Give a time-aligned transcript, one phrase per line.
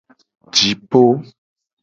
[0.55, 1.01] Jipo.